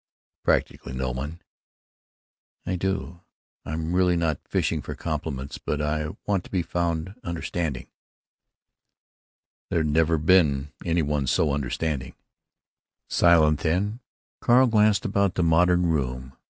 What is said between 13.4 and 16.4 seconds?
then. Carl glanced about the modern room.